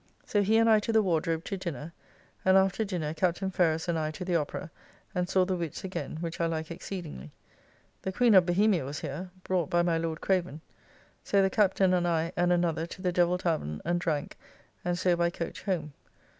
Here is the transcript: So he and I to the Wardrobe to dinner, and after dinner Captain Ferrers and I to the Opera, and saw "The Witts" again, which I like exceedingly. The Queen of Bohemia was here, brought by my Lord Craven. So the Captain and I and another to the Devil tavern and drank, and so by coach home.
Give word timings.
So 0.25 0.41
he 0.41 0.57
and 0.57 0.67
I 0.67 0.79
to 0.79 0.91
the 0.91 1.03
Wardrobe 1.03 1.43
to 1.43 1.57
dinner, 1.57 1.93
and 2.43 2.57
after 2.57 2.83
dinner 2.83 3.13
Captain 3.13 3.51
Ferrers 3.51 3.87
and 3.87 3.99
I 3.99 4.09
to 4.09 4.25
the 4.25 4.35
Opera, 4.35 4.71
and 5.13 5.29
saw 5.29 5.45
"The 5.45 5.55
Witts" 5.55 5.83
again, 5.83 6.17
which 6.21 6.41
I 6.41 6.47
like 6.47 6.71
exceedingly. 6.71 7.29
The 8.01 8.11
Queen 8.11 8.33
of 8.33 8.47
Bohemia 8.47 8.83
was 8.83 9.01
here, 9.01 9.29
brought 9.43 9.69
by 9.69 9.83
my 9.83 9.99
Lord 9.99 10.19
Craven. 10.19 10.61
So 11.23 11.43
the 11.43 11.51
Captain 11.51 11.93
and 11.93 12.07
I 12.07 12.31
and 12.35 12.51
another 12.51 12.87
to 12.87 13.01
the 13.03 13.11
Devil 13.11 13.37
tavern 13.37 13.79
and 13.85 14.01
drank, 14.01 14.39
and 14.83 14.97
so 14.97 15.15
by 15.15 15.29
coach 15.29 15.61
home. 15.65 15.93